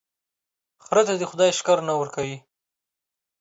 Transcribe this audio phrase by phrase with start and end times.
[0.83, 2.37] خره ته دي خداى ښکر نه ور کوي،